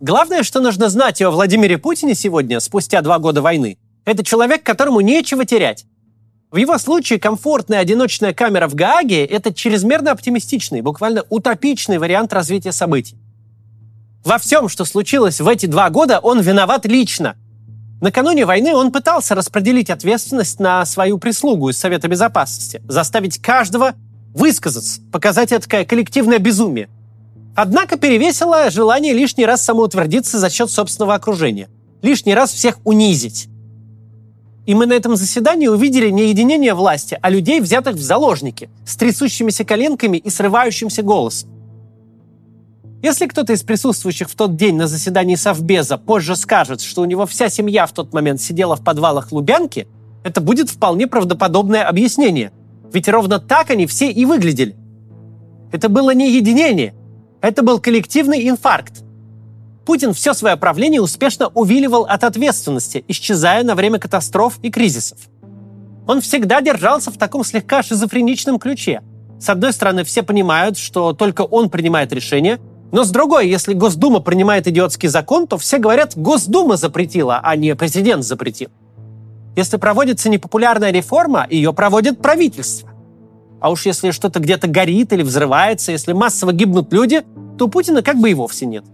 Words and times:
Главное, 0.00 0.42
что 0.42 0.60
нужно 0.60 0.88
знать 0.88 1.22
о 1.22 1.30
Владимире 1.30 1.78
Путине 1.78 2.14
сегодня, 2.14 2.58
спустя 2.60 3.00
два 3.00 3.18
года 3.18 3.42
войны, 3.42 3.78
это 4.04 4.24
человек, 4.24 4.64
которому 4.64 5.00
нечего 5.00 5.44
терять. 5.44 5.86
В 6.50 6.56
его 6.56 6.78
случае 6.78 7.20
комфортная 7.20 7.78
одиночная 7.78 8.34
камера 8.34 8.68
в 8.68 8.74
Гааге– 8.74 9.24
это 9.26 9.54
чрезмерно 9.54 10.10
оптимистичный, 10.10 10.82
буквально 10.82 11.22
утопичный 11.28 11.98
вариант 11.98 12.32
развития 12.32 12.72
событий. 12.72 13.16
Во 14.24 14.38
всем, 14.38 14.68
что 14.68 14.84
случилось 14.84 15.40
в 15.40 15.48
эти 15.48 15.66
два 15.66 15.90
года, 15.90 16.18
он 16.18 16.40
виноват 16.40 16.86
лично. 16.86 17.36
Накануне 18.00 18.46
войны 18.46 18.74
он 18.74 18.90
пытался 18.90 19.34
распределить 19.34 19.90
ответственность 19.90 20.60
на 20.60 20.84
свою 20.86 21.18
прислугу 21.18 21.70
из 21.70 21.78
Совета 21.78 22.08
Безопасности, 22.08 22.82
заставить 22.88 23.40
каждого 23.40 23.94
высказаться, 24.34 25.00
показать 25.12 25.52
это 25.52 25.84
коллективное 25.84 26.38
безумие. 26.38 26.88
Однако 27.54 27.96
перевесило 27.96 28.70
желание 28.70 29.12
лишний 29.12 29.46
раз 29.46 29.62
самоутвердиться 29.62 30.38
за 30.38 30.50
счет 30.50 30.70
собственного 30.70 31.14
окружения. 31.14 31.68
Лишний 32.02 32.34
раз 32.34 32.52
всех 32.52 32.78
унизить. 32.84 33.48
И 34.66 34.74
мы 34.74 34.86
на 34.86 34.94
этом 34.94 35.14
заседании 35.14 35.68
увидели 35.68 36.10
не 36.10 36.28
единение 36.28 36.74
власти, 36.74 37.18
а 37.20 37.30
людей, 37.30 37.60
взятых 37.60 37.96
в 37.96 38.02
заложники, 38.02 38.70
с 38.86 38.96
трясущимися 38.96 39.64
коленками 39.64 40.16
и 40.16 40.30
срывающимся 40.30 41.02
голосом. 41.02 41.50
Если 43.02 43.26
кто-то 43.26 43.52
из 43.52 43.62
присутствующих 43.62 44.30
в 44.30 44.34
тот 44.34 44.56
день 44.56 44.76
на 44.76 44.86
заседании 44.86 45.34
Совбеза 45.34 45.98
позже 45.98 46.36
скажет, 46.36 46.80
что 46.80 47.02
у 47.02 47.04
него 47.04 47.26
вся 47.26 47.50
семья 47.50 47.86
в 47.86 47.92
тот 47.92 48.14
момент 48.14 48.40
сидела 48.40 48.76
в 48.76 48.82
подвалах 48.82 49.30
Лубянки, 49.30 49.86
это 50.24 50.40
будет 50.40 50.70
вполне 50.70 51.06
правдоподобное 51.06 51.86
объяснение. 51.86 52.50
Ведь 52.90 53.08
ровно 53.08 53.38
так 53.38 53.70
они 53.70 53.86
все 53.86 54.10
и 54.10 54.24
выглядели. 54.24 54.74
Это 55.70 55.90
было 55.90 56.14
не 56.14 56.34
единение, 56.34 56.94
это 57.48 57.62
был 57.62 57.78
коллективный 57.78 58.48
инфаркт. 58.48 59.02
Путин 59.84 60.14
все 60.14 60.32
свое 60.32 60.56
правление 60.56 61.02
успешно 61.02 61.48
увиливал 61.48 62.04
от 62.04 62.24
ответственности, 62.24 63.04
исчезая 63.06 63.64
на 63.64 63.74
время 63.74 63.98
катастроф 63.98 64.58
и 64.62 64.70
кризисов. 64.70 65.18
Он 66.06 66.22
всегда 66.22 66.62
держался 66.62 67.10
в 67.10 67.18
таком 67.18 67.44
слегка 67.44 67.82
шизофреничном 67.82 68.58
ключе. 68.58 69.02
С 69.38 69.50
одной 69.50 69.74
стороны, 69.74 70.04
все 70.04 70.22
понимают, 70.22 70.78
что 70.78 71.12
только 71.12 71.42
он 71.42 71.68
принимает 71.68 72.14
решения, 72.14 72.60
но 72.92 73.04
с 73.04 73.10
другой, 73.10 73.48
если 73.48 73.74
Госдума 73.74 74.20
принимает 74.20 74.66
идиотский 74.66 75.10
закон, 75.10 75.46
то 75.46 75.58
все 75.58 75.76
говорят, 75.76 76.16
Госдума 76.16 76.76
запретила, 76.78 77.40
а 77.42 77.56
не 77.56 77.74
президент 77.74 78.24
запретил. 78.24 78.70
Если 79.54 79.76
проводится 79.76 80.30
непопулярная 80.30 80.92
реформа, 80.92 81.46
ее 81.50 81.74
проводит 81.74 82.22
правительство. 82.22 82.93
А 83.64 83.70
уж 83.70 83.86
если 83.86 84.10
что-то 84.10 84.40
где-то 84.40 84.68
горит 84.68 85.14
или 85.14 85.22
взрывается, 85.22 85.90
если 85.90 86.12
массово 86.12 86.52
гибнут 86.52 86.92
люди, 86.92 87.22
то 87.56 87.66
Путина 87.66 88.02
как 88.02 88.20
бы 88.20 88.30
и 88.30 88.34
вовсе 88.34 88.66
нет. 88.66 88.84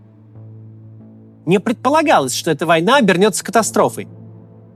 Не 1.44 1.58
предполагалось, 1.58 2.32
что 2.32 2.52
эта 2.52 2.66
война 2.66 2.98
обернется 2.98 3.44
катастрофой. 3.44 4.06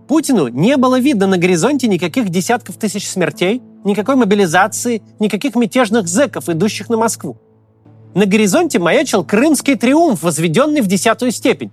Путину 0.08 0.48
не 0.48 0.76
было 0.78 0.98
видно 0.98 1.28
на 1.28 1.38
горизонте 1.38 1.86
никаких 1.86 2.28
десятков 2.28 2.76
тысяч 2.76 3.08
смертей, 3.08 3.62
никакой 3.84 4.16
мобилизации, 4.16 5.00
никаких 5.20 5.54
мятежных 5.54 6.08
зэков, 6.08 6.48
идущих 6.48 6.88
на 6.88 6.96
Москву. 6.96 7.36
На 8.16 8.26
горизонте 8.26 8.80
маячил 8.80 9.22
крымский 9.22 9.76
триумф, 9.76 10.24
возведенный 10.24 10.80
в 10.80 10.88
десятую 10.88 11.30
степень. 11.30 11.70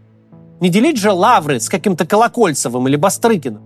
Не 0.59 0.69
делить 0.69 0.97
же 0.97 1.11
лавры 1.11 1.59
с 1.59 1.69
каким-то 1.69 2.05
Колокольцевым 2.05 2.87
или 2.87 2.97
Бастрыкиным. 2.97 3.63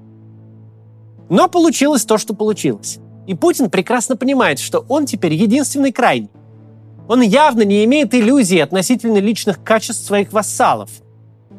Но 1.27 1.49
получилось 1.49 2.05
то, 2.05 2.17
что 2.17 2.33
получилось. 2.33 2.99
И 3.27 3.33
Путин 3.33 3.69
прекрасно 3.69 4.15
понимает, 4.15 4.59
что 4.59 4.85
он 4.89 5.05
теперь 5.05 5.33
единственный 5.33 5.91
крайний. 5.91 6.29
Он 7.07 7.21
явно 7.21 7.63
не 7.63 7.83
имеет 7.85 8.13
иллюзий 8.13 8.59
относительно 8.59 9.17
личных 9.17 9.63
качеств 9.63 10.05
своих 10.05 10.33
вассалов– 10.33 10.89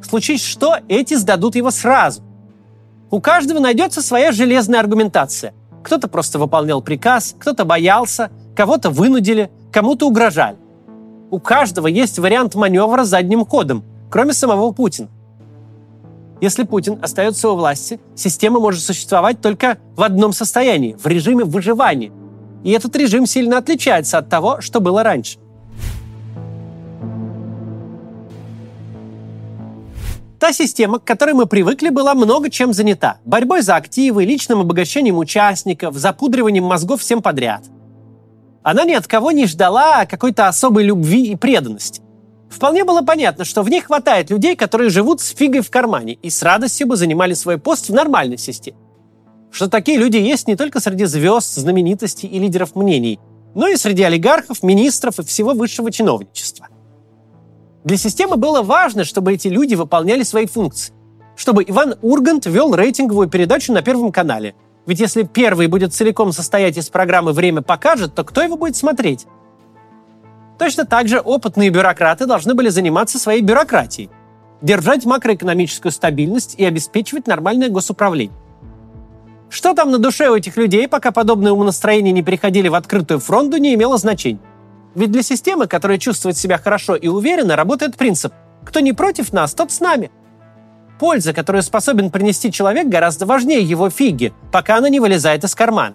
Случись 0.02 0.44
что, 0.44 0.76
эти 0.88 1.14
сдадут 1.14 1.56
его 1.56 1.70
сразу. 1.70 2.22
У 3.10 3.20
каждого 3.20 3.58
найдется 3.58 4.02
своя 4.02 4.32
железная 4.32 4.80
аргументация. 4.80 5.54
Кто-то 5.82 6.08
просто 6.08 6.38
выполнял 6.38 6.82
приказ, 6.82 7.34
кто-то 7.38 7.64
боялся, 7.64 8.30
кого-то 8.54 8.90
вынудили, 8.90 9.50
кому-то 9.72 10.06
угрожали. 10.06 10.58
У 11.30 11.40
каждого 11.40 11.86
есть 11.86 12.18
вариант 12.18 12.54
маневра 12.54 13.04
задним 13.04 13.44
ходом, 13.44 13.84
кроме 14.10 14.32
самого 14.32 14.72
Путина. 14.72 15.08
Если 16.40 16.64
Путин 16.64 16.98
остается 17.00 17.48
у 17.48 17.56
власти, 17.56 17.98
система 18.14 18.60
может 18.60 18.82
существовать 18.82 19.40
только 19.40 19.78
в 19.96 20.02
одном 20.02 20.32
состоянии, 20.32 20.94
в 20.94 21.06
режиме 21.06 21.44
выживания. 21.44 22.12
И 22.62 22.72
этот 22.72 22.94
режим 22.96 23.26
сильно 23.26 23.58
отличается 23.58 24.18
от 24.18 24.28
того, 24.28 24.60
что 24.60 24.80
было 24.80 25.02
раньше. 25.02 25.38
Та 30.38 30.52
система, 30.52 30.98
к 30.98 31.04
которой 31.04 31.32
мы 31.32 31.46
привыкли, 31.46 31.88
была 31.88 32.14
много 32.14 32.50
чем 32.50 32.74
занята. 32.74 33.18
Борьбой 33.24 33.62
за 33.62 33.76
активы, 33.76 34.26
личным 34.26 34.60
обогащением 34.60 35.16
участников, 35.16 35.96
запудриванием 35.96 36.64
мозгов 36.64 37.00
всем 37.00 37.22
подряд. 37.22 37.64
Она 38.62 38.84
ни 38.84 38.92
от 38.92 39.06
кого 39.06 39.30
не 39.30 39.46
ждала 39.46 40.04
какой-то 40.04 40.48
особой 40.48 40.84
любви 40.84 41.28
и 41.28 41.36
преданности. 41.36 42.02
Вполне 42.50 42.84
было 42.84 43.02
понятно, 43.02 43.44
что 43.44 43.62
в 43.62 43.68
ней 43.68 43.80
хватает 43.80 44.30
людей, 44.30 44.56
которые 44.56 44.90
живут 44.90 45.20
с 45.20 45.34
фигой 45.34 45.60
в 45.60 45.70
кармане 45.70 46.14
и 46.14 46.30
с 46.30 46.42
радостью 46.42 46.86
бы 46.86 46.96
занимали 46.96 47.34
свой 47.34 47.58
пост 47.58 47.88
в 47.88 47.94
нормальной 47.94 48.38
системе. 48.38 48.78
Что 49.50 49.68
такие 49.68 49.98
люди 49.98 50.16
есть 50.16 50.48
не 50.48 50.56
только 50.56 50.80
среди 50.80 51.06
звезд, 51.06 51.54
знаменитостей 51.54 52.28
и 52.28 52.38
лидеров 52.38 52.74
мнений, 52.76 53.18
но 53.54 53.68
и 53.68 53.76
среди 53.76 54.02
олигархов, 54.02 54.62
министров 54.62 55.18
и 55.18 55.22
всего 55.22 55.52
высшего 55.54 55.90
чиновничества. 55.90 56.68
Для 57.84 57.96
системы 57.96 58.36
было 58.36 58.62
важно, 58.62 59.04
чтобы 59.04 59.32
эти 59.32 59.48
люди 59.48 59.74
выполняли 59.74 60.24
свои 60.24 60.46
функции. 60.46 60.92
Чтобы 61.36 61.64
Иван 61.66 61.96
Ургант 62.02 62.46
вел 62.46 62.74
рейтинговую 62.74 63.28
передачу 63.28 63.72
на 63.72 63.82
Первом 63.82 64.12
канале. 64.12 64.54
Ведь 64.86 65.00
если 65.00 65.22
первый 65.22 65.68
будет 65.68 65.94
целиком 65.94 66.32
состоять 66.32 66.76
из 66.76 66.88
программы 66.88 67.32
«Время 67.32 67.62
покажет», 67.62 68.14
то 68.14 68.24
кто 68.24 68.42
его 68.42 68.56
будет 68.56 68.76
смотреть? 68.76 69.26
Точно 70.58 70.86
так 70.86 71.08
же 71.08 71.20
опытные 71.20 71.70
бюрократы 71.70 72.26
должны 72.26 72.54
были 72.54 72.68
заниматься 72.68 73.18
своей 73.18 73.42
бюрократией. 73.42 74.10
Держать 74.62 75.04
макроэкономическую 75.04 75.92
стабильность 75.92 76.54
и 76.56 76.64
обеспечивать 76.64 77.26
нормальное 77.26 77.68
госуправление. 77.68 78.36
Что 79.50 79.74
там 79.74 79.90
на 79.90 79.98
душе 79.98 80.28
у 80.28 80.36
этих 80.36 80.56
людей, 80.56 80.88
пока 80.88 81.12
подобные 81.12 81.52
умонастроения 81.52 82.12
не 82.12 82.22
переходили 82.22 82.68
в 82.68 82.74
открытую 82.74 83.20
фронту, 83.20 83.58
не 83.58 83.74
имело 83.74 83.98
значения. 83.98 84.40
Ведь 84.94 85.12
для 85.12 85.22
системы, 85.22 85.66
которая 85.66 85.98
чувствует 85.98 86.36
себя 86.38 86.58
хорошо 86.58 86.96
и 86.96 87.06
уверенно, 87.06 87.54
работает 87.54 87.96
принцип 87.96 88.32
«кто 88.64 88.80
не 88.80 88.94
против 88.94 89.32
нас, 89.32 89.54
тот 89.54 89.70
с 89.70 89.80
нами». 89.80 90.10
Польза, 90.98 91.34
которую 91.34 91.62
способен 91.62 92.10
принести 92.10 92.50
человек, 92.50 92.88
гораздо 92.88 93.26
важнее 93.26 93.60
его 93.62 93.90
фиги, 93.90 94.32
пока 94.50 94.78
она 94.78 94.88
не 94.88 94.98
вылезает 94.98 95.44
из 95.44 95.54
кармана. 95.54 95.94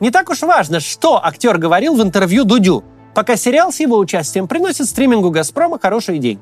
Не 0.00 0.10
так 0.10 0.28
уж 0.30 0.42
важно, 0.42 0.80
что 0.80 1.24
актер 1.24 1.58
говорил 1.58 1.94
в 1.94 2.02
интервью 2.02 2.42
Дудю, 2.42 2.82
пока 3.14 3.36
сериал 3.36 3.72
с 3.72 3.80
его 3.80 3.98
участием 3.98 4.48
приносит 4.48 4.86
стримингу 4.86 5.30
«Газпрома» 5.30 5.78
хороший 5.78 6.18
день. 6.18 6.38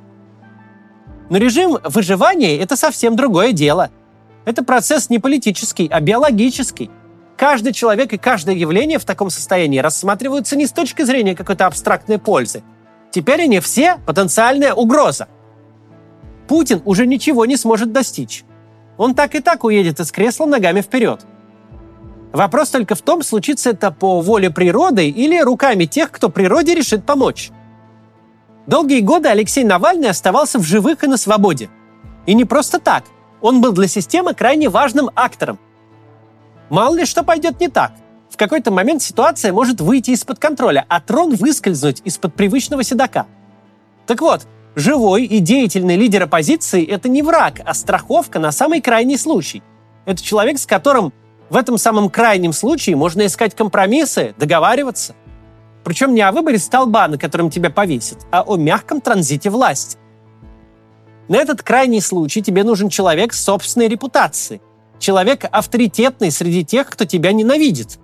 Но 1.29 1.39
режим 1.39 1.79
выживания– 1.85 2.59
это 2.61 2.77
совсем 2.77 3.17
другое 3.17 3.53
дело. 3.53 3.91
Это 4.45 4.65
процесс 4.65 5.11
не 5.11 5.19
политический, 5.19 5.89
а 5.91 6.01
биологический– 6.01 6.91
Каждый 7.41 7.73
человек 7.73 8.13
и 8.13 8.19
каждое 8.19 8.55
явление 8.55 8.99
в 8.99 9.07
таком 9.07 9.31
состоянии 9.31 9.79
рассматриваются 9.79 10.57
не 10.57 10.67
с 10.67 10.73
точки 10.73 11.01
зрения 11.01 11.35
какой-то 11.35 11.65
абстрактной 11.65 12.19
пользы. 12.19 12.63
Теперь 13.11 13.45
они 13.45 13.61
все 13.61 13.97
потенциальная 14.05 14.75
угроза. 14.75 15.27
Путин 16.49 16.83
уже 16.85 17.07
ничего 17.07 17.47
не 17.47 17.57
сможет 17.57 17.93
достичь. 17.93 18.45
Он 18.99 19.15
так 19.15 19.35
и 19.35 19.41
так 19.41 19.65
уедет 19.65 20.01
из 20.01 20.13
кресла 20.13 20.45
ногами 20.45 20.83
вперед. 20.83 21.25
Вопрос 22.33 22.71
только 22.71 22.95
в 22.95 23.03
том, 23.03 23.23
случится 23.23 23.71
это 23.71 23.91
по 23.91 24.21
воле 24.21 24.51
природы 24.51 25.09
или 25.09 25.41
руками 25.41 25.85
тех, 25.85 26.11
кто 26.11 26.29
природе 26.29 26.75
решит 26.75 27.05
помочь. 27.05 27.51
Долгие 28.67 29.01
годы 29.01 29.29
Алексей 29.29 29.65
Навальный 29.65 30.11
оставался 30.11 30.59
в 30.59 30.63
живых 30.63 31.03
и 31.03 31.09
на 31.09 31.17
свободе. 31.17 31.71
И 32.27 32.35
не 32.35 32.45
просто 32.45 32.79
так. 32.79 33.05
Он 33.41 33.61
был 33.61 33.73
для 33.73 33.89
системы 33.89 34.35
крайне 34.35 34.69
важным 34.69 35.11
актором– 35.15 35.59
Мало 36.71 36.95
ли 36.95 37.05
что 37.05 37.25
пойдет 37.25 37.61
не 37.61 37.69
так. 37.69 37.93
В 38.31 38.37
какой-то 38.37 38.71
момент 38.71 39.03
ситуация 39.03 39.53
может 39.53 39.81
выйти 39.81 40.13
из-под 40.13 40.39
контроля, 40.39 40.87
а 40.89 41.01
трон 41.01 41.35
выскользнуть 41.35 42.01
из-под 42.05 42.35
привычного 42.35 42.85
седока. 42.85 43.27
Так 44.07 44.21
вот, 44.21 44.47
живой 44.77 45.25
и 45.25 45.41
деятельный 45.41 45.97
лидер 45.97 46.23
оппозиции– 46.23 46.87
это 46.89 47.09
не 47.09 47.23
враг, 47.23 47.61
а 47.67 47.75
страховка 47.75 48.39
на 48.39 48.53
самый 48.53 48.81
крайний 48.81 49.19
случай. 49.19 49.65
Это 50.07 50.23
человек, 50.23 50.59
с 50.61 50.67
которым 50.67 51.13
в 51.51 51.57
этом 51.57 51.79
самом 51.79 52.09
крайнем 52.09 52.53
случае 52.53 52.97
можно 52.97 53.27
искать 53.27 53.55
компромиссы, 53.57 54.35
договариваться. 54.39 55.15
Причем 55.83 56.15
не 56.15 56.21
о 56.21 56.31
выборе 56.31 56.59
столба, 56.59 57.09
на 57.09 57.19
котором 57.19 57.51
тебя 57.51 57.71
повесят, 57.71 58.19
а 58.31 58.43
о 58.43 58.57
мягком 58.57 59.01
транзите 59.01 59.51
власти. 59.51 59.99
На 61.29 61.37
этот 61.37 61.63
крайний 61.63 62.01
случай 62.01 62.43
тебе 62.43 62.65
нужен 62.65 62.89
человек 62.89 63.33
с 63.33 63.43
собственной 63.43 63.89
репутацией, 63.89 64.61
человек 64.99 65.45
авторитетный 65.51 66.31
среди 66.31 66.65
тех, 66.65 66.89
кто 66.89 67.05
тебя 67.05 67.33
ненавидит. 67.33 67.99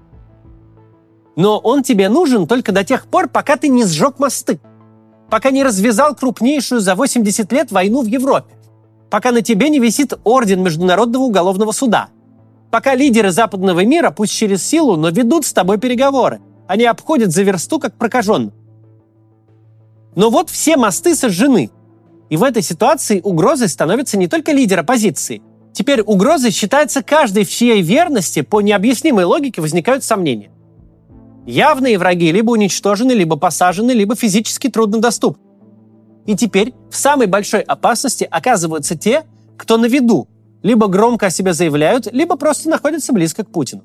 Но 1.36 1.58
он 1.58 1.82
тебе 1.82 2.08
нужен 2.08 2.46
только 2.46 2.72
до 2.72 2.82
тех 2.82 3.06
пор, 3.06 3.28
пока 3.28 3.56
ты 3.56 3.68
не 3.68 3.84
сжег 3.84 4.18
мосты. 4.18 4.58
пока 5.30 5.50
не 5.50 5.64
развязал 5.64 6.14
крупнейшую 6.14 6.80
за 6.80 6.94
80 6.94 7.50
лет 7.52 7.72
войну 7.72 8.02
в 8.02 8.06
Европе, 8.06 8.54
пока 9.10 9.32
на 9.32 9.42
тебе 9.42 9.68
не 9.68 9.80
висит 9.80 10.14
орден 10.24 10.62
Международного 10.62 11.24
уголовного 11.24 11.72
суда, 11.72 12.10
пока 12.70 12.94
лидеры 12.94 13.30
западного 13.30 13.84
мира, 13.84 14.10
пусть 14.10 14.32
через 14.32 14.64
силу, 14.64 14.96
но 14.96 15.10
ведут 15.10 15.46
с 15.46 15.52
тобой 15.52 15.78
переговоры, 15.78 16.40
они 16.66 16.84
обходят 16.84 17.32
за 17.32 17.42
версту 17.42 17.78
как 17.78 17.96
прокаженных. 17.96 18.52
Но 20.14 20.30
вот 20.30 20.50
все 20.50 20.76
мосты 20.76 21.14
сожжены. 21.14 21.70
И 22.30 22.36
в 22.36 22.42
этой 22.42 22.62
ситуации 22.62 23.20
угрозой 23.22 23.68
становится 23.68 24.16
не 24.16 24.28
только 24.28 24.52
лидер 24.52 24.80
оппозиции. 24.80 25.42
Теперь 25.72 26.00
угрозой 26.00 26.50
считается 26.50 27.02
каждый, 27.02 27.44
в 27.44 27.50
чьей 27.50 27.82
верности 27.82 28.40
по 28.40 28.62
необъяснимой 28.62 29.24
логике 29.24 29.60
возникают 29.60 30.02
сомнения. 30.02 30.50
Явные 31.46 31.98
враги 31.98 32.32
либо 32.32 32.50
уничтожены, 32.50 33.12
либо 33.12 33.36
посажены, 33.36 33.92
либо 33.92 34.16
физически 34.16 34.68
труднодоступны. 34.68 35.42
И 36.26 36.34
теперь 36.34 36.74
в 36.90 36.96
самой 36.96 37.26
большой 37.26 37.60
опасности 37.60 38.26
оказываются 38.28 38.96
те, 38.96 39.24
кто 39.56 39.76
на 39.76 39.86
виду, 39.86 40.28
либо 40.62 40.88
громко 40.88 41.26
о 41.26 41.30
себе 41.30 41.52
заявляют, 41.52 42.12
либо 42.12 42.36
просто 42.36 42.68
находятся 42.68 43.12
близко 43.12 43.44
к 43.44 43.50
Путину. 43.50 43.82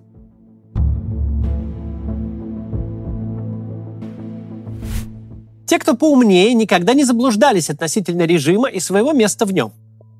Те, 5.71 5.79
кто 5.79 5.95
поумнее, 5.95 6.53
никогда 6.53 6.93
не 6.93 7.05
заблуждались 7.05 7.69
относительно 7.69 8.23
режима 8.23 8.67
и 8.67 8.81
своего 8.81 9.13
места 9.13 9.45
в 9.45 9.53
нем. 9.53 9.71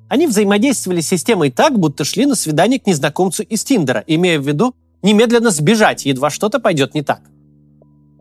Они 0.08 0.26
взаимодействовали 0.26 1.02
с 1.02 1.08
системой 1.08 1.50
так, 1.50 1.78
будто 1.78 2.04
шли 2.04 2.24
на 2.24 2.34
свидание 2.34 2.80
к 2.80 2.86
незнакомцу 2.86 3.42
из 3.42 3.62
Тиндера, 3.62 4.02
имея 4.06 4.38
в 4.38 4.48
виду 4.48 4.74
немедленно 5.02 5.50
сбежать, 5.50 6.06
едва 6.06 6.30
что-то 6.30 6.58
пойдет 6.58 6.94
не 6.94 7.02
так. 7.02 7.20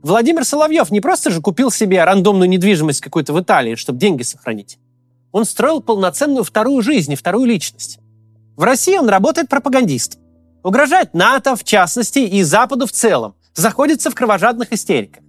Владимир 0.04 0.44
Соловьев 0.44 0.92
не 0.92 1.00
просто 1.00 1.32
же 1.32 1.40
купил 1.40 1.72
себе 1.72 2.04
рандомную 2.04 2.50
недвижимость 2.50 3.00
какую-то 3.00 3.32
в 3.32 3.40
Италии, 3.40 3.76
чтобы 3.76 3.98
деньги 3.98 4.24
сохранить. 4.24 4.78
Он 5.32 5.46
строил 5.46 5.80
полноценную 5.80 6.44
вторую 6.44 6.82
жизнь 6.82 7.14
и 7.14 7.16
вторую 7.16 7.46
личность. 7.46 8.01
В 8.56 8.64
России 8.64 8.98
он 8.98 9.10
работает 9.10 9.50
пропагандистом. 9.50 10.22
Угрожает 10.64 11.14
НАТО, 11.14 11.56
в 11.56 11.64
частности, 11.64 12.20
и 12.20 12.44
Западу 12.44 12.86
в 12.86 12.92
целом. 12.92 13.36
Заходится 13.54 14.12
в 14.12 14.16
кровожадных 14.16 14.72
истериках. 14.72 15.24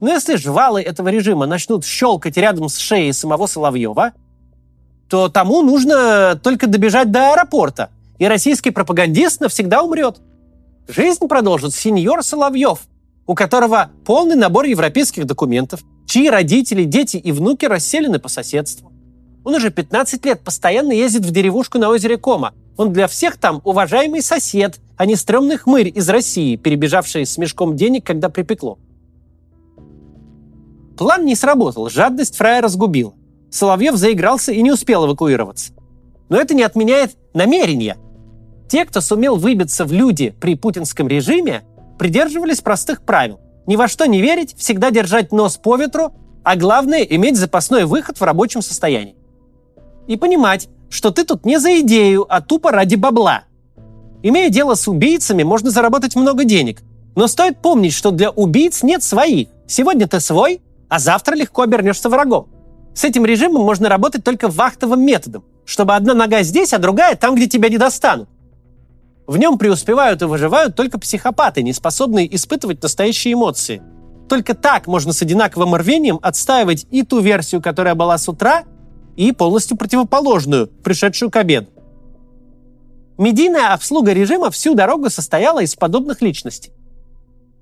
Но 0.00 0.10
если 0.10 0.36
жвалы 0.36 0.80
этого 0.80 1.08
режима 1.08 1.46
начнут 1.46 1.84
щелкать 1.84 2.36
рядом 2.36 2.68
с 2.68 2.78
шеей 2.78 3.12
самого 3.12 3.46
Соловьева, 3.46 4.12
то 5.08 5.28
тому 5.28 5.62
нужно 5.62 6.38
только 6.42 6.66
добежать 6.66 7.10
до 7.10 7.32
аэропорта, 7.32 7.90
и 8.18 8.26
российский 8.26 8.70
пропагандист 8.70 9.40
навсегда 9.40 9.82
умрет. 9.82 10.20
Жизнь 10.86 11.26
продолжит 11.26 11.74
сеньор 11.74 12.22
Соловьев, 12.22 12.80
у 13.26 13.34
которого 13.34 13.90
полный 14.04 14.36
набор 14.36 14.66
европейских 14.66 15.26
документов, 15.26 15.80
чьи 16.06 16.30
родители, 16.30 16.84
дети 16.84 17.16
и 17.16 17.32
внуки 17.32 17.64
расселены 17.64 18.18
по 18.18 18.28
соседству. 18.28 18.92
Он 19.48 19.54
уже 19.54 19.70
15 19.70 20.26
лет 20.26 20.42
постоянно 20.42 20.92
ездит 20.92 21.24
в 21.24 21.30
деревушку 21.30 21.78
на 21.78 21.88
озере 21.88 22.18
Кома. 22.18 22.52
Он 22.76 22.92
для 22.92 23.08
всех 23.08 23.38
там 23.38 23.62
уважаемый 23.64 24.20
сосед, 24.20 24.78
а 24.98 25.06
не 25.06 25.16
стрёмный 25.16 25.56
хмырь 25.56 25.88
из 25.88 26.06
России, 26.10 26.56
перебежавший 26.56 27.24
с 27.24 27.38
мешком 27.38 27.74
денег, 27.74 28.04
когда 28.04 28.28
припекло. 28.28 28.78
План 30.98 31.24
не 31.24 31.34
сработал, 31.34 31.88
жадность 31.88 32.36
фрая 32.36 32.60
разгубила. 32.60 33.14
Соловьев 33.50 33.96
заигрался 33.96 34.52
и 34.52 34.60
не 34.60 34.70
успел 34.70 35.06
эвакуироваться. 35.06 35.72
Но 36.28 36.38
это 36.38 36.52
не 36.52 36.62
отменяет 36.62 37.16
намерения. 37.32 37.96
Те, 38.68 38.84
кто 38.84 39.00
сумел 39.00 39.36
выбиться 39.36 39.86
в 39.86 39.92
люди 39.92 40.34
при 40.38 40.56
путинском 40.56 41.08
режиме, 41.08 41.62
придерживались 41.98 42.60
простых 42.60 43.00
правил. 43.00 43.40
Ни 43.66 43.76
во 43.76 43.88
что 43.88 44.04
не 44.04 44.20
верить, 44.20 44.54
всегда 44.58 44.90
держать 44.90 45.32
нос 45.32 45.56
по 45.56 45.76
ветру, 45.76 46.12
а 46.44 46.54
главное– 46.54 47.00
иметь 47.08 47.38
запасной 47.38 47.86
выход 47.86 48.20
в 48.20 48.22
рабочем 48.22 48.60
состоянии. 48.60 49.17
И 50.08 50.16
понимать, 50.16 50.68
что 50.90 51.10
ты 51.10 51.24
тут 51.24 51.44
не 51.44 51.60
за 51.60 51.80
идею, 51.80 52.26
а 52.28 52.40
тупо 52.40 52.72
ради 52.72 52.96
бабла. 52.96 53.44
Имея 54.22 54.50
дело 54.50 54.74
с 54.74 54.88
убийцами, 54.88 55.44
можно 55.44 55.70
заработать 55.70 56.16
много 56.16 56.44
денег. 56.44 56.82
Но 57.14 57.28
стоит 57.28 57.62
помнить, 57.62 57.92
что 57.92 58.10
для 58.10 58.30
убийц 58.30 58.82
нет 58.82 59.02
своих. 59.02 59.48
Сегодня 59.68 60.08
ты 60.08 60.18
свой, 60.18 60.62
а 60.88 60.98
завтра 60.98 61.36
легко 61.36 61.62
обернешься 61.62 62.08
врагом. 62.08 62.48
С 62.94 63.04
этим 63.04 63.24
режимом 63.24 63.62
можно 63.62 63.88
работать 63.88 64.24
только 64.24 64.48
вахтовым 64.48 65.04
методом, 65.04 65.44
чтобы 65.64 65.94
одна 65.94 66.14
нога 66.14 66.42
здесь, 66.42 66.72
а 66.72 66.78
другая 66.78 67.14
там, 67.14 67.36
где 67.36 67.46
тебя 67.46 67.68
не 67.68 67.78
достанут. 67.78 68.28
В 69.26 69.36
нем 69.36 69.58
преуспевают 69.58 70.22
и 70.22 70.24
выживают 70.24 70.74
только 70.74 70.98
психопаты, 70.98 71.62
не 71.62 71.74
способные 71.74 72.34
испытывать 72.34 72.82
настоящие 72.82 73.34
эмоции. 73.34 73.82
Только 74.28 74.54
так 74.54 74.86
можно 74.86 75.12
с 75.12 75.20
одинаковым 75.20 75.74
рвением 75.74 76.18
отстаивать 76.22 76.86
и 76.90 77.02
ту 77.02 77.20
версию, 77.20 77.60
которая 77.60 77.94
была 77.94 78.16
с 78.16 78.28
утра, 78.28 78.64
и 79.18 79.32
полностью 79.32 79.76
противоположную, 79.76 80.68
пришедшую 80.68 81.30
к 81.30 81.36
обеду. 81.36 81.66
Медийная 83.18 83.74
обслуга 83.74 84.12
режима 84.12 84.48
всю 84.52 84.74
дорогу 84.74 85.10
состояла 85.10 85.60
из 85.60 85.74
подобных 85.74 86.22
личностей. 86.22 86.72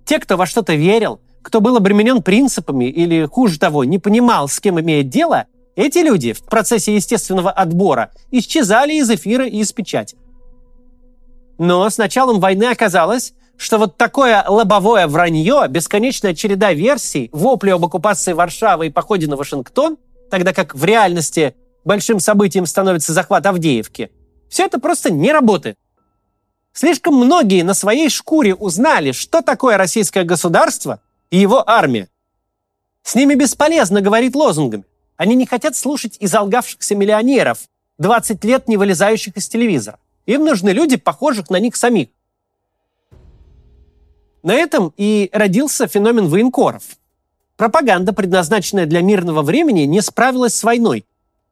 Те, 0.04 0.18
кто 0.18 0.36
во 0.36 0.44
что-то 0.44 0.74
верил, 0.74 1.18
кто 1.40 1.62
был 1.62 1.78
обременен 1.78 2.22
принципами 2.22 2.84
или, 2.84 3.24
хуже 3.24 3.58
того, 3.58 3.84
не 3.84 3.98
понимал, 3.98 4.48
с 4.48 4.60
кем 4.60 4.78
имеет 4.78 5.08
дело, 5.08 5.46
эти 5.76 5.98
люди 5.98 6.34
в 6.34 6.42
процессе 6.42 6.94
естественного 6.94 7.50
отбора 7.50 8.10
исчезали 8.30 8.92
из 8.92 9.10
эфира 9.10 9.46
и 9.46 9.60
из 9.60 9.72
печати. 9.72 10.18
Но 11.56 11.88
с 11.88 11.96
началом 11.96 12.38
войны 12.38 12.64
оказалось, 12.64 13.32
что 13.56 13.78
вот 13.78 13.96
такое 13.96 14.44
лобовое 14.46 15.06
вранье, 15.06 15.64
бесконечная 15.70 16.34
череда 16.34 16.74
версий, 16.74 17.30
вопли 17.32 17.70
об 17.70 17.82
оккупации 17.82 18.34
Варшавы 18.34 18.88
и 18.88 18.90
походе 18.90 19.26
на 19.26 19.36
Вашингтон, 19.36 19.96
тогда 20.30 20.52
как 20.52 20.74
в 20.74 20.84
реальности 20.84 21.54
большим 21.84 22.20
событием 22.20 22.66
становится 22.66 23.12
захват 23.12 23.46
Авдеевки, 23.46 24.10
все 24.48 24.64
это 24.66 24.78
просто 24.78 25.10
не 25.10 25.32
работает. 25.32 25.78
Слишком 26.72 27.14
многие 27.14 27.62
на 27.62 27.74
своей 27.74 28.10
шкуре 28.10 28.54
узнали, 28.54 29.12
что 29.12 29.40
такое 29.40 29.76
российское 29.76 30.24
государство 30.24 31.00
и 31.30 31.38
его 31.38 31.68
армия. 31.68 32.08
С 33.02 33.14
ними 33.14 33.34
бесполезно 33.34 34.00
говорить 34.00 34.34
лозунгами. 34.34 34.84
Они 35.16 35.34
не 35.34 35.46
хотят 35.46 35.74
слушать 35.74 36.16
изолгавшихся 36.20 36.94
миллионеров, 36.94 37.60
20 37.98 38.44
лет 38.44 38.68
не 38.68 38.76
вылезающих 38.76 39.36
из 39.36 39.48
телевизора. 39.48 39.98
Им 40.26 40.44
нужны 40.44 40.70
люди, 40.70 40.96
похожих 40.96 41.48
на 41.48 41.58
них 41.58 41.76
самих. 41.76 42.08
На 44.42 44.52
этом 44.52 44.92
и 44.96 45.30
родился 45.32 45.86
феномен 45.86 46.28
военкоров. 46.28 46.82
Пропаганда, 47.56 48.12
предназначенная 48.12 48.84
для 48.84 49.00
мирного 49.00 49.42
времени, 49.42 49.82
не 49.82 50.02
справилась 50.02 50.54
с 50.54 50.62
войной, 50.62 51.06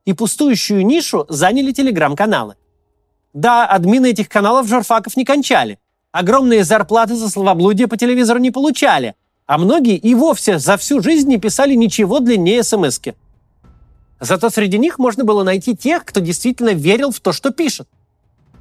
и 0.04 0.12
пустующую 0.12 0.84
нишу 0.84 1.24
заняли 1.30 1.72
телеграм-каналы. 1.72 2.56
Да, 3.32 3.66
админы 3.66 4.10
этих 4.10 4.28
каналов 4.28 4.68
журфаков 4.68 5.16
не 5.16 5.24
кончали. 5.24 5.78
Огромные 6.12 6.62
зарплаты 6.62 7.16
за 7.16 7.28
словоблудие 7.30 7.88
по 7.88 7.96
телевизору 7.96 8.38
не 8.38 8.50
получали, 8.50 9.14
а 9.46 9.58
многие 9.58 9.96
и 9.96 10.14
вовсе 10.14 10.58
за 10.58 10.76
всю 10.76 11.02
жизнь 11.02 11.28
не 11.28 11.38
писали 11.38 11.74
ничего 11.74 12.20
длиннее 12.20 12.62
смс 12.62 13.00
-ки. 13.00 13.14
Зато 14.20 14.50
среди 14.50 14.78
них 14.78 14.98
можно 14.98 15.24
было 15.24 15.42
найти 15.42 15.74
тех, 15.74 16.04
кто 16.04 16.20
действительно 16.20 16.74
верил 16.74 17.10
в 17.10 17.20
то, 17.20 17.32
что 17.32 17.50
пишет. 17.50 17.88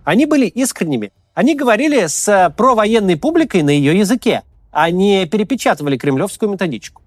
Они 0.03 0.25
были 0.25 0.47
искренними. 0.47 1.11
Они 1.35 1.55
говорили 1.55 2.07
с 2.07 2.53
провоенной 2.57 3.17
публикой 3.17 3.63
на 3.63 3.69
ее 3.69 3.97
языке, 3.99 4.41
а 4.71 4.89
не 4.89 5.25
перепечатывали 5.25 5.97
кремлевскую 5.97 6.51
методичку. 6.51 7.02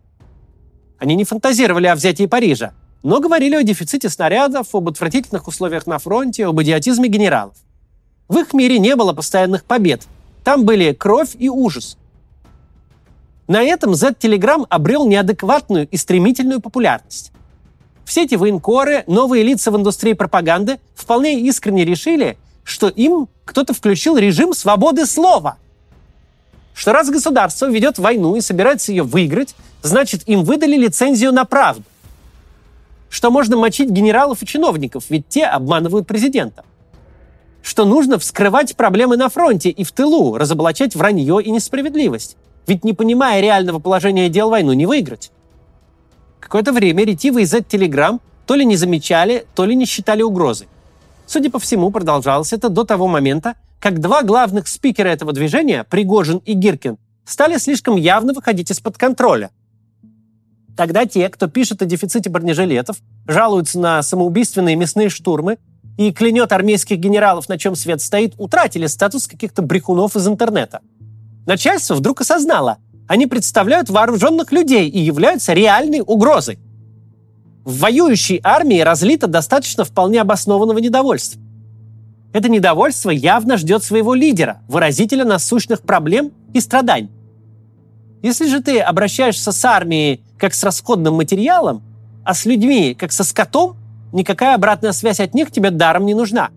Они 0.99 1.15
не 1.15 1.25
фантазировали 1.25 1.87
о 1.87 1.95
взятии 1.95 2.27
Парижа, 2.27 2.73
но 3.03 3.21
говорили 3.21 3.55
о 3.55 3.63
дефиците 3.63 4.09
снарядов, 4.09 4.75
об 4.75 4.89
отвратительных 4.89 5.47
условиях 5.47 5.87
на 5.87 5.99
фронте, 5.99 6.47
об 6.47 6.61
идиотизме 6.61 7.09
генералов. 7.09 7.55
В 8.29 8.39
их 8.39 8.53
мире 8.53 8.79
не 8.79 8.97
было 8.97 9.13
постоянных 9.13 9.65
побед. 9.65 10.03
Там 10.43 10.65
были 10.65 10.93
кровь 10.93 11.37
и 11.39 11.49
ужас. 11.49 11.97
На 13.47 13.63
этом 13.63 13.95
Z-Telegram 13.95 14.67
обрел 14.69 15.07
неадекватную 15.07 15.87
и 15.89 15.97
стремительную 15.97 16.61
популярность. 16.61 17.31
Все 18.05 18.25
эти 18.25 18.35
военкоры, 18.35 19.05
новые 19.07 19.45
лица 19.45 19.71
в 19.71 19.77
индустрии 19.77 20.15
пропаганды 20.15 20.79
вполне 20.95 21.41
искренне 21.41 21.85
решили, 21.85 22.39
что 22.65 22.89
им 22.89 23.29
кто-то 23.45 23.75
включил 23.75 24.17
режим 24.17 24.53
свободы 24.55 25.07
слова. 25.07 25.59
Что 26.77 26.93
раз 26.93 27.09
государство 27.09 27.71
ведет 27.71 27.99
войну 27.99 28.37
и 28.37 28.43
собирается 28.43 28.93
ее 28.93 29.03
выиграть, 29.03 29.55
значит 29.81 30.29
им 30.29 30.45
выдали 30.45 30.77
лицензию 30.77 31.33
на 31.33 31.47
правду. 31.47 31.85
Что 33.09 33.31
можно 33.31 33.57
мочить 33.57 33.89
генералов 33.89 34.43
и 34.43 34.47
чиновников, 34.47 35.05
ведь 35.09 35.27
те 35.27 35.47
обманывают 35.47 36.07
президента. 36.07 36.67
Что 37.63 37.87
нужно 37.87 38.19
вскрывать 38.19 38.77
проблемы 38.77 39.17
на 39.17 39.31
фронте 39.31 39.71
и 39.71 39.85
в 39.85 39.93
тылу, 39.93 40.37
разоблачать 40.37 40.95
вранье 40.95 41.41
и 41.43 41.51
несправедливость. 41.51 42.37
Ведь 42.67 42.85
не 42.85 42.93
понимая 42.93 43.41
реального 43.41 43.79
положения 43.79 44.29
дел 44.29 44.51
войну 44.51 44.75
не 44.75 44.85
выиграть. 44.85 45.33
Какое-то 46.41 46.73
время 46.73 47.07
ретивы 47.07 47.43
из 47.43 47.53
Z-Telegram 47.53 48.21
то 48.45 48.55
ли 48.55 48.67
не 48.67 48.77
замечали, 48.77 49.47
то 49.55 49.65
ли 49.65 49.75
не 49.75 49.87
считали 49.87 50.21
угрозой. 50.21 50.69
Судя 51.27 51.51
по 51.51 51.59
всему, 51.59 51.91
продолжалось 51.91 52.53
это 52.53 52.69
до 52.69 52.85
того 52.85 53.09
момента, 53.09 53.55
как 53.81 54.01
два 54.01 54.23
главных 54.23 54.69
спикера 54.69 55.09
этого 55.09 55.33
движения, 55.33 55.85
Пригожин 55.85 56.39
и 56.39 56.55
Гиркин, 56.55 56.99
стали 57.25 57.59
слишком 57.59 57.97
явно 57.97 58.33
выходить 58.33 58.71
из-под 58.71 58.97
контроля. 58.97 59.51
Тогда 60.77 61.07
те, 61.07 61.29
кто 61.29 61.49
пишет 61.49 61.83
о 61.83 61.87
дефиците 61.87 62.29
бронежилетов, 62.29 62.99
жалуются 63.27 63.79
на 63.79 64.03
самоубийственные 64.03 64.77
мясные 64.77 65.09
штурмы 65.09 65.59
и 65.97 66.13
клянет 66.13 66.53
армейских 66.53 66.99
генералов, 66.99 67.49
на 67.49 67.59
чем 67.59 67.75
свет 67.75 68.03
стоит, 68.03 68.35
утратили 68.37 68.87
статус 68.87 69.27
каких-то 69.27 69.63
брехунов 69.63 70.17
из 70.17 70.29
интернета. 70.29 70.81
Начальство 71.47 71.95
вдруг 71.95 72.21
осознало, 72.21 72.79
они 73.09 73.27
представляют 73.27 73.89
вооруженных 73.89 74.53
людей 74.53 74.89
и 74.89 74.99
являются 74.99 75.55
реальной 75.55 76.03
угрозой. 76.05 76.59
В 77.65 77.79
воюющей 77.79 78.41
армии 78.45 78.81
разлито 78.81 79.27
достаточно 79.27 79.85
вполне 79.85 80.21
обоснованного 80.21 80.79
недовольства. 80.79 81.41
Это 82.33 82.49
недовольство 82.49 83.11
явно 83.11 83.57
ждет 83.57 83.83
своего 83.83 84.15
лидера, 84.15 84.61
выразителя 84.69 85.25
насущных 85.25 85.83
проблем 85.83 86.33
и 86.53 86.61
страданий. 86.61 87.11
Если 88.23 88.47
же 88.49 88.61
ты 88.61 88.81
обращаешься 88.81 89.53
с 89.53 89.65
армией 89.65 90.23
как 90.39 90.53
с 90.53 90.63
расходным 90.65 91.15
материалом, 91.15 91.83
а 92.25 92.35
с 92.35 92.45
людьми 92.45 92.95
как 92.95 93.13
со 93.13 93.25
скотом, 93.25 93.77
никакая 94.13 94.55
обратная 94.55 94.93
связь 94.93 95.21
от 95.21 95.35
них 95.35 95.51
тебе 95.51 95.71
даром 95.71 96.07
не 96.07 96.15
нужна. 96.15 96.51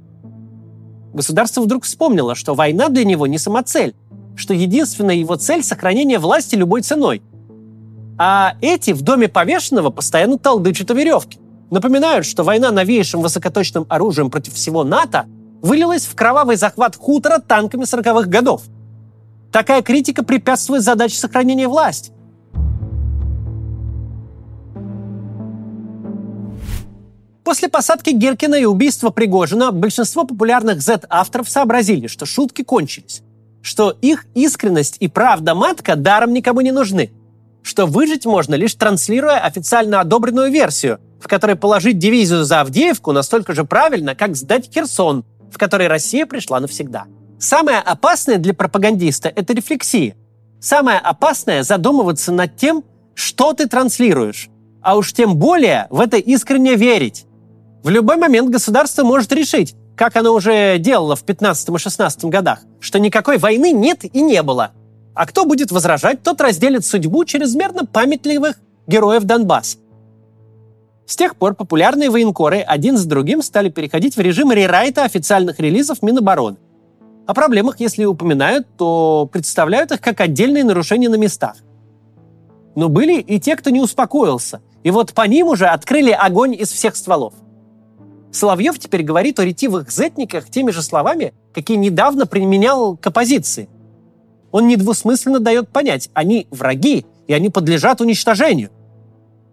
Государство 1.14 1.62
вдруг 1.62 1.84
вспомнило, 1.84 2.36
что 2.36 2.56
война 2.56 2.90
для 2.90 3.04
него 3.04 3.28
не 3.28 3.38
самоцель, 3.38 3.96
что 4.36 4.54
единственная 4.54 5.16
его 5.16 5.36
цель– 5.36 5.64
сохранение 5.64 6.20
власти 6.20 6.56
любой 6.56 6.82
ценой. 6.82 7.22
А 8.18 8.56
эти 8.62 8.92
в 8.92 9.02
доме 9.02 9.28
повешенного 9.28 9.90
постоянно 9.92 10.38
толдычат 10.38 10.92
о 10.92 10.94
веревке. 10.94 11.40
Напоминают, 11.72 12.26
что 12.26 12.44
война 12.44 12.72
новейшим 12.72 13.22
высокоточным 13.22 13.86
оружием 13.90 14.30
против 14.30 14.54
всего 14.54 14.84
НАТО 14.84 15.26
вылилась 15.62 16.06
в 16.06 16.16
кровавый 16.16 16.56
захват 16.56 16.96
хутора 16.96 17.40
танками 17.40 17.84
40-х 17.84 18.28
годов. 18.30 18.64
Такая 19.52 19.82
критика 19.82 20.24
препятствует 20.24 20.84
задаче 20.84 21.18
сохранения 21.18 21.68
власти. 21.68 22.12
После 27.44 27.68
посадки 27.68 28.12
Геркина 28.12 28.54
и 28.54 28.66
убийства 28.66 29.10
Пригожина 29.10 29.72
большинство 29.72 30.24
популярных 30.24 30.82
Z-авторов 30.82 31.50
сообразили, 31.50 32.06
что 32.06 32.28
шутки 32.28 32.64
кончились, 32.64 33.24
что 33.64 33.90
их 34.04 34.28
искренность 34.36 34.98
и 35.00 35.08
правда 35.08 35.56
матка 35.56 35.96
даром 35.96 36.32
никому 36.32 36.62
не 36.62 36.72
нужны, 36.72 37.12
что 37.64 37.88
выжить 37.88 38.28
можно 38.28 38.54
лишь 38.54 38.76
транслируя 38.76 39.40
официально 39.40 40.00
одобренную 40.00 40.52
версию, 40.52 41.00
в 41.20 41.28
которой 41.28 41.56
положить 41.56 41.98
дивизию 41.98 42.44
за 42.44 42.62
Авдеевку 42.62 43.14
настолько 43.14 43.56
же 43.56 43.64
правильно, 43.64 44.14
как 44.14 44.36
сдать 44.36 44.72
Херсон, 44.72 45.26
в 45.52 45.58
которой 45.58 45.88
Россия 45.88 46.26
пришла 46.26 46.60
навсегда. 46.60 47.06
Самое 47.40 47.80
опасное 47.80 48.38
для 48.38 48.54
пропагандиста– 48.54 49.30
это 49.36 49.54
рефлексия. 49.54 50.16
Самое 50.60 51.00
опасное– 51.00 51.64
задумываться 51.64 52.32
над 52.32 52.58
тем, 52.58 52.84
что 53.14 53.54
ты 53.54 53.68
транслируешь, 53.68 54.50
а 54.82 54.98
уж 54.98 55.14
тем 55.14 55.38
более 55.38 55.88
в 55.90 56.02
это 56.02 56.18
искренне 56.18 56.76
верить. 56.76 57.26
В 57.84 57.90
любой 57.90 58.18
момент 58.18 58.50
государство 58.50 59.04
может 59.04 59.32
решить, 59.32 59.76
как 59.96 60.16
оно 60.16 60.34
уже 60.34 60.78
делало 60.80 61.16
в 61.16 61.24
15 61.24 61.70
и 61.70 61.78
16 61.78 62.26
годах, 62.26 62.60
что 62.80 63.00
никакой 63.00 63.38
войны 63.38 63.72
нет 63.72 64.04
и 64.04 64.22
не 64.22 64.42
было. 64.44 64.72
А 65.14 65.26
кто 65.26 65.46
будет 65.46 65.72
возражать, 65.72 66.24
тот 66.24 66.40
разделит 66.40 66.86
судьбу 66.86 67.26
чрезмерно 67.26 67.86
памятливых 67.86 68.58
героев 68.88 69.24
Донбасса. 69.24 69.78
С 71.10 71.16
тех 71.16 71.36
пор 71.36 71.56
популярные 71.56 72.12
военкоры 72.12 72.60
один 72.60 72.96
за 72.96 73.10
другим 73.10 73.42
стали 73.42 73.70
переходить 73.70 74.16
в 74.16 74.20
режим 74.22 74.52
рерайта 74.52 75.04
официальных 75.04 75.60
релизов 75.60 76.04
Минобороны. 76.04 76.58
О 77.26 77.34
проблемах, 77.34 77.80
если 77.80 78.06
упоминают, 78.06 78.68
то 78.78 79.28
представляют 79.32 79.92
их 79.92 80.02
как 80.02 80.22
отдельные 80.22 80.64
нарушения 80.64 81.10
на 81.10 81.16
местах. 81.16 81.56
Но 82.76 82.90
были 82.90 83.20
и 83.20 83.40
те, 83.40 83.56
кто 83.56 83.72
не 83.72 83.82
успокоился, 83.82 84.62
и 84.84 84.92
вот 84.92 85.14
по 85.14 85.26
ним 85.26 85.48
уже 85.48 85.66
открыли 85.66 86.12
огонь 86.12 86.54
из 86.54 86.72
всех 86.72 86.96
стволов– 86.96 87.34
Соловьев 88.32 88.78
теперь 88.78 89.04
говорит 89.04 89.40
о 89.40 89.46
ретивых 89.46 89.92
зетниках 89.92 90.50
теми 90.50 90.72
же 90.72 90.82
словами, 90.82 91.34
какие 91.54 91.78
недавно 91.78 92.28
применял 92.28 92.96
к 92.96 93.08
оппозиции. 93.08 93.70
Он 94.52 94.68
недвусмысленно 94.68 95.40
дает 95.40 95.70
понять, 95.70 96.10
они 96.14 96.48
враги, 96.52 97.06
и 97.28 97.34
они 97.34 97.50
подлежат 97.50 98.02
уничтожению. 98.02 98.70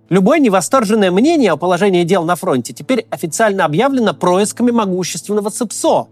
Любое 0.08 0.38
невосторженное 0.38 1.10
мнение 1.10 1.52
о 1.52 1.56
положении 1.56 2.04
дел 2.04 2.24
на 2.24 2.36
фронте 2.36 2.72
теперь 2.72 3.06
официально 3.10 3.64
объявлено 3.64 4.14
происками 4.14 4.70
могущественного 4.70 5.50
ЦИПСО, 5.50 6.06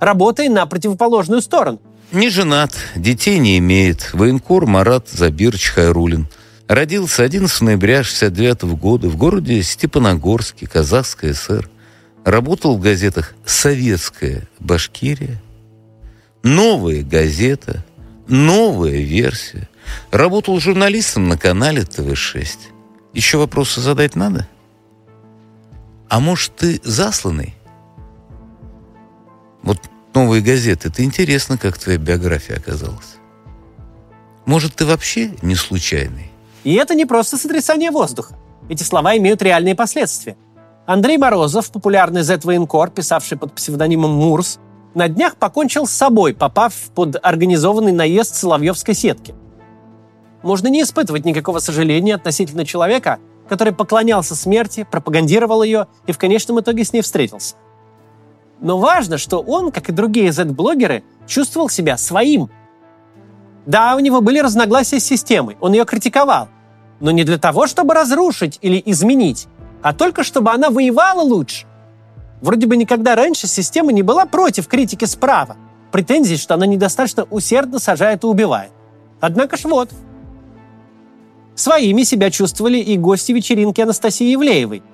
работая 0.00 0.48
на 0.48 0.66
противоположную 0.66 1.40
сторону. 1.40 1.80
Не 2.12 2.28
женат, 2.28 2.72
детей 2.96 3.38
не 3.38 3.58
имеет. 3.58 4.12
Военкор 4.12 4.66
Марат 4.66 5.08
Забирч 5.08 5.70
Хайрулин. 5.70 6.28
Родился 6.68 7.22
11 7.22 7.60
ноября 7.60 8.02
69 8.02 8.62
года 8.76 9.08
в 9.08 9.16
городе 9.16 9.62
Степаногорске, 9.62 10.66
Казахская 10.66 11.32
ССР. 11.32 11.68
Работал 12.24 12.76
в 12.76 12.80
газетах 12.80 13.34
«Советская 13.44 14.48
Башкирия», 14.58 15.40
«Новая 16.42 17.04
газета», 17.04 17.84
«Новая 18.26 18.98
версия». 18.98 19.68
Работал 20.10 20.58
журналистом 20.58 21.28
на 21.28 21.38
канале 21.38 21.84
ТВ-6. 21.84 22.48
Еще 23.16 23.38
вопросы 23.38 23.80
задать 23.80 24.14
надо? 24.14 24.46
А 26.10 26.20
может, 26.20 26.54
ты 26.54 26.82
засланный? 26.84 27.54
Вот 29.62 29.78
новые 30.12 30.42
газеты, 30.42 30.88
это 30.88 31.02
интересно, 31.02 31.56
как 31.56 31.78
твоя 31.78 31.96
биография 31.96 32.58
оказалась. 32.58 33.16
Может, 34.44 34.74
ты 34.74 34.84
вообще 34.84 35.34
не 35.40 35.54
случайный? 35.54 36.30
И 36.62 36.74
это 36.74 36.94
не 36.94 37.06
просто 37.06 37.38
сотрясание 37.38 37.90
воздуха. 37.90 38.36
Эти 38.68 38.82
слова 38.82 39.16
имеют 39.16 39.40
реальные 39.40 39.74
последствия. 39.74 40.36
Андрей 40.84 41.16
Морозов, 41.16 41.70
популярный 41.70 42.20
Z-военкор, 42.20 42.90
писавший 42.90 43.38
под 43.38 43.54
псевдонимом 43.54 44.10
Мурс, 44.10 44.58
на 44.94 45.08
днях 45.08 45.36
покончил 45.36 45.86
с 45.86 45.90
собой, 45.90 46.34
попав 46.34 46.74
под 46.94 47.16
организованный 47.22 47.92
наезд 47.92 48.34
Соловьевской 48.34 48.94
сетки. 48.94 49.34
Можно 50.46 50.68
не 50.68 50.82
испытывать 50.82 51.24
никакого 51.24 51.58
сожаления 51.58 52.14
относительно 52.14 52.64
человека, 52.64 53.18
который 53.48 53.72
поклонялся 53.72 54.36
смерти, 54.36 54.86
пропагандировал 54.88 55.64
ее 55.64 55.88
и 56.06 56.12
в 56.12 56.18
конечном 56.18 56.60
итоге 56.60 56.84
с 56.84 56.92
ней 56.92 57.02
встретился. 57.02 57.56
Но 58.60 58.78
важно, 58.78 59.18
что 59.18 59.40
он, 59.40 59.72
как 59.72 59.88
и 59.88 59.92
другие 59.92 60.30
Z-блогеры, 60.30 61.02
чувствовал 61.26 61.68
себя 61.68 61.96
своим. 61.96 62.48
Да, 63.66 63.96
у 63.96 63.98
него 63.98 64.20
были 64.20 64.38
разногласия 64.38 65.00
с 65.00 65.04
системой, 65.04 65.56
он 65.60 65.72
ее 65.72 65.84
критиковал, 65.84 66.48
но 67.00 67.10
не 67.10 67.24
для 67.24 67.38
того, 67.38 67.66
чтобы 67.66 67.94
разрушить 67.94 68.60
или 68.62 68.80
изменить, 68.86 69.48
а 69.82 69.92
только 69.92 70.22
чтобы 70.22 70.52
она 70.52 70.70
воевала 70.70 71.22
лучше. 71.22 71.66
Вроде 72.40 72.68
бы 72.68 72.76
никогда 72.76 73.16
раньше 73.16 73.48
система 73.48 73.90
не 73.90 74.04
была 74.04 74.26
против 74.26 74.68
критики 74.68 75.06
справа, 75.06 75.56
претензий, 75.90 76.36
что 76.36 76.54
она 76.54 76.66
недостаточно 76.66 77.24
усердно 77.30 77.80
сажает 77.80 78.22
и 78.22 78.28
убивает. 78.28 78.70
Однако 79.20 79.56
ж 79.56 79.64
вот. 79.64 79.90
Своими 81.56 82.04
себя 82.04 82.30
чувствовали 82.30 82.78
и 82.78 82.96
гости 82.96 83.32
вечеринки 83.32 83.80
Анастасии 83.80 84.30
Евлеевой. 84.30 84.84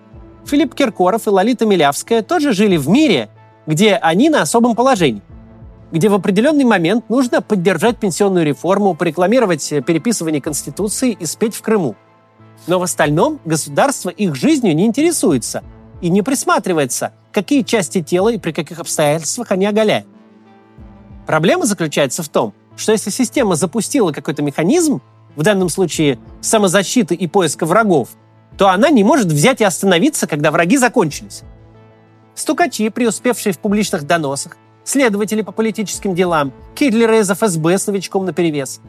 Филипп 0.47 0.75
Киркоров 0.75 1.26
и 1.26 1.31
Лолита 1.31 1.66
Милявская 1.66 2.23
тоже 2.23 2.52
жили 2.52 2.78
в 2.78 2.88
мире, 2.88 3.28
где 3.66 3.97
они 3.97 4.31
на 4.31 4.40
особом 4.40 4.75
положении 4.75 5.23
где 5.92 6.09
в 6.09 6.14
определенный 6.14 6.64
момент 6.64 7.09
нужно 7.11 7.42
поддержать 7.42 7.99
пенсионную 7.99 8.47
реформу, 8.47 8.95
порекламировать 8.95 9.69
переписывание 9.87 10.40
Конституции 10.40 11.12
и 11.12 11.26
спеть 11.26 11.54
в 11.54 11.61
Крыму. 11.61 11.95
Но 12.66 12.78
в 12.78 12.83
остальном 12.83 13.40
государство 13.45 14.09
их 14.09 14.35
жизнью 14.35 14.75
не 14.75 14.87
интересуется 14.87 15.62
и 16.00 16.09
не 16.09 16.23
присматривается, 16.23 17.12
какие 17.31 17.62
части 17.62 18.02
тела 18.02 18.31
и 18.31 18.38
при 18.38 18.52
каких 18.52 18.78
обстоятельствах 18.81 19.52
они 19.52 19.66
оголяют. 19.66 20.07
Проблема 21.26 21.66
заключается 21.66 22.23
в 22.23 22.28
том, 22.28 22.54
что 22.75 22.92
если 22.92 23.11
система 23.11 23.54
запустила 23.54 24.12
какой-то 24.12 24.42
механизм, 24.42 25.02
в 25.37 25.43
данном 25.43 25.69
случае 25.69 26.19
самозащиты 26.41 27.15
и 27.15 27.27
поиска 27.27 27.67
врагов, 27.67 28.11
то 28.59 28.69
она 28.69 28.91
не 28.91 29.05
может 29.05 29.27
взять 29.27 29.61
и 29.61 29.65
остановиться, 29.65 30.27
когда 30.27 30.51
враги 30.51 30.77
закончились. 30.77 31.43
Стукачи, 32.35 32.89
преуспевшие 32.89 33.53
в 33.53 33.59
публичных 33.59 34.07
доносах, 34.07 34.57
следователи 34.85 35.43
по 35.43 35.53
политическим 35.53 36.15
делам, 36.15 36.53
кидлеры 36.75 37.21
из 37.21 37.31
ФСБ 37.31 37.79
с 37.79 37.87
новичком 37.87 38.25
наперевес. 38.25 38.81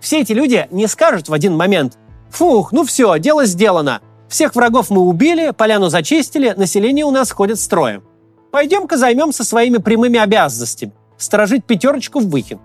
Все 0.00 0.20
эти 0.20 0.32
люди 0.32 0.68
не 0.70 0.86
скажут 0.86 1.28
в 1.28 1.32
один 1.32 1.56
момент 1.56 1.98
Фух, 2.30 2.72
ну 2.72 2.84
все, 2.84 3.18
дело 3.18 3.46
сделано. 3.46 4.00
Всех 4.28 4.54
врагов 4.54 4.90
мы 4.90 5.00
убили, 5.00 5.52
поляну 5.56 5.88
зачистили, 5.88 6.52
население 6.56 7.04
у 7.04 7.10
нас 7.10 7.30
ходит 7.30 7.58
строем. 7.58 8.04
Пойдем-ка 8.50 8.96
займемся 8.96 9.44
своими 9.44 9.78
прямыми 9.78 10.18
обязанностями. 10.18 10.92
Сторожить 11.16 11.64
пятерочку 11.64 12.20
в 12.20 12.28
Выхин. 12.28 12.60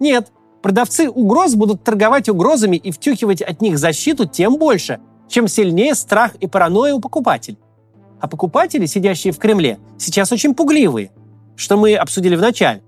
Нет, 0.00 0.32
продавцы 0.62 1.08
угроз 1.08 1.54
будут 1.54 1.84
торговать 1.84 2.28
угрозами 2.28 2.76
и 2.76 2.90
втюхивать 2.90 3.42
от 3.42 3.60
них 3.60 3.78
защиту 3.78 4.26
тем 4.26 4.56
больше, 4.56 5.00
чем 5.28 5.48
сильнее 5.48 5.94
страх 5.94 6.34
и 6.36 6.46
паранойя 6.46 6.94
у 6.94 7.00
покупателей. 7.00 7.58
А 8.20 8.28
покупатели, 8.28 8.86
сидящие 8.86 9.32
в 9.32 9.38
Кремле, 9.38 9.78
сейчас 9.98 10.32
очень 10.32 10.54
пугливые, 10.54 11.12
что 11.56 11.76
мы 11.76 11.94
обсудили 11.94 12.34
в 12.34 12.40
начале. 12.40 12.82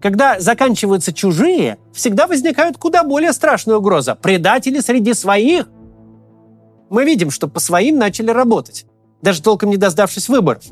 Когда 0.00 0.40
заканчиваются 0.40 1.12
чужие, 1.12 1.78
всегда 1.92 2.26
возникают 2.26 2.76
куда 2.76 3.04
более 3.04 3.32
страшная 3.32 3.76
угроза. 3.76 4.16
Предатели 4.16 4.80
среди 4.80 5.14
своих. 5.14 5.68
Мы 6.90 7.04
видим, 7.04 7.30
что 7.30 7.46
по 7.46 7.60
своим 7.60 7.98
начали 7.98 8.30
работать, 8.30 8.84
даже 9.22 9.40
толком 9.42 9.70
не 9.70 9.76
дождавшись 9.76 10.28
выборов. 10.28 10.64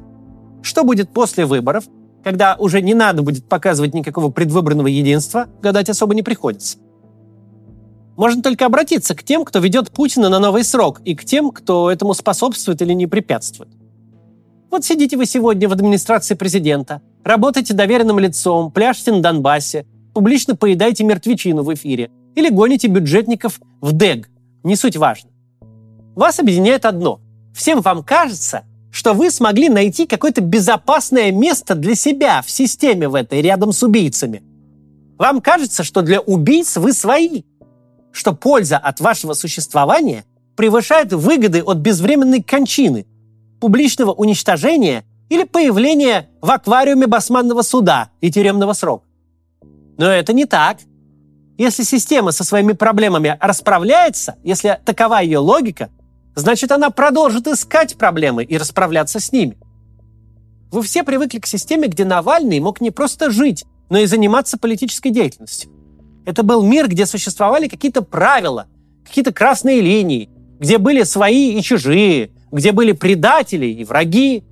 Что 0.62 0.84
будет 0.84 1.10
после 1.10 1.46
выборов, 1.46 1.84
когда 2.22 2.56
уже 2.58 2.82
не 2.82 2.94
надо 2.94 3.22
будет 3.22 3.48
показывать 3.48 3.94
никакого 3.94 4.30
предвыборного 4.30 4.88
единства, 4.88 5.48
гадать 5.62 5.88
особо 5.88 6.14
не 6.14 6.22
приходится. 6.22 6.78
Можно 8.16 8.42
только 8.42 8.66
обратиться 8.66 9.14
к 9.14 9.22
тем, 9.22 9.44
кто 9.44 9.60
ведет 9.60 9.90
Путина 9.90 10.28
на 10.28 10.38
новый 10.38 10.62
срок, 10.62 11.00
и 11.04 11.14
к 11.14 11.24
тем, 11.24 11.50
кто 11.50 11.90
этому 11.90 12.12
способствует 12.12 12.82
или 12.82 12.92
не 12.92 13.06
препятствует. 13.06 13.70
Вот 14.70 14.84
сидите 14.84 15.16
вы 15.16 15.26
сегодня 15.26 15.68
в 15.68 15.72
администрации 15.72 16.34
президента, 16.34 17.00
работаете 17.24 17.74
доверенным 17.74 18.18
лицом, 18.18 18.70
пляшете 18.70 19.12
на 19.12 19.22
Донбассе, 19.22 19.86
публично 20.12 20.54
поедаете 20.54 21.02
мертвечину 21.04 21.62
в 21.62 21.72
эфире 21.74 22.10
или 22.34 22.50
гоните 22.50 22.88
бюджетников 22.88 23.60
в 23.80 23.92
ДЭГ. 23.92 24.28
Не 24.62 24.76
суть 24.76 24.96
важно. 24.96 25.30
Вас 26.14 26.38
объединяет 26.38 26.84
одно. 26.84 27.20
Всем 27.54 27.80
вам 27.80 28.02
кажется, 28.04 28.62
что 28.90 29.14
вы 29.14 29.30
смогли 29.30 29.68
найти 29.68 30.06
какое-то 30.06 30.40
безопасное 30.40 31.30
место 31.30 31.74
для 31.74 31.94
себя 31.94 32.42
в 32.42 32.50
системе 32.50 33.08
в 33.08 33.14
этой, 33.14 33.40
рядом 33.40 33.72
с 33.72 33.82
убийцами. 33.82 34.42
Вам 35.18 35.40
кажется, 35.40 35.84
что 35.84 36.02
для 36.02 36.20
убийц 36.20 36.76
вы 36.76 36.92
свои, 36.92 37.42
что 38.12 38.32
польза 38.34 38.78
от 38.78 39.00
вашего 39.00 39.34
существования 39.34 40.24
превышает 40.56 41.12
выгоды 41.12 41.62
от 41.62 41.78
безвременной 41.78 42.42
кончины, 42.42 43.06
публичного 43.60 44.12
уничтожения 44.12 45.04
или 45.28 45.44
появления 45.44 46.28
в 46.40 46.50
аквариуме 46.50 47.06
басманного 47.06 47.62
суда 47.62 48.10
и 48.20 48.30
тюремного 48.30 48.72
срока. 48.72 49.04
Но 49.96 50.06
это 50.06 50.32
не 50.32 50.46
так. 50.46 50.78
Если 51.58 51.82
система 51.82 52.32
со 52.32 52.42
своими 52.42 52.72
проблемами 52.72 53.36
расправляется, 53.40 54.36
если 54.42 54.80
такова 54.84 55.20
ее 55.20 55.38
логика, 55.38 55.90
значит 56.34 56.72
она 56.72 56.90
продолжит 56.90 57.46
искать 57.46 57.96
проблемы 57.96 58.44
и 58.44 58.56
расправляться 58.56 59.20
с 59.20 59.32
ними. 59.32 59.56
Вы 60.70 60.82
все 60.82 61.02
привыкли 61.02 61.38
к 61.40 61.46
системе, 61.46 61.88
где 61.88 62.04
Навальный 62.04 62.60
мог 62.60 62.80
не 62.80 62.90
просто 62.90 63.30
жить, 63.30 63.64
но 63.88 63.98
и 63.98 64.06
заниматься 64.06 64.56
политической 64.56 65.10
деятельностью. 65.10 65.70
Это 66.24 66.42
был 66.42 66.62
мир, 66.62 66.88
где 66.88 67.06
существовали 67.06 67.66
какие-то 67.66 68.02
правила, 68.02 68.66
какие-то 69.04 69.32
красные 69.32 69.80
линии, 69.80 70.30
где 70.60 70.78
были 70.78 71.02
свои 71.02 71.58
и 71.58 71.62
чужие, 71.62 72.30
где 72.52 72.72
были 72.72 72.92
предатели 72.92 73.66
и 73.66 73.84
враги. 73.84 74.44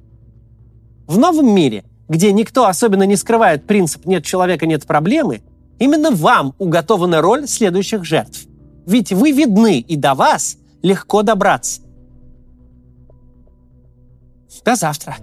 В 1.06 1.18
новом 1.18 1.54
мире, 1.54 1.84
где 2.08 2.32
никто 2.32 2.66
особенно 2.66 3.04
не 3.04 3.16
скрывает 3.16 3.66
принцип 3.66 4.06
«нет 4.06 4.24
человека, 4.24 4.66
нет 4.66 4.86
проблемы», 4.86 5.42
именно 5.78 6.10
вам 6.10 6.54
уготована 6.58 7.20
роль 7.20 7.46
следующих 7.46 8.04
жертв. 8.04 8.46
Ведь 8.86 9.12
вы 9.12 9.30
видны, 9.30 9.80
и 9.80 9.96
до 9.96 10.14
вас 10.14 10.56
легко 10.82 11.22
добраться. 11.22 11.82
До 14.64 14.74
завтра. 14.74 15.16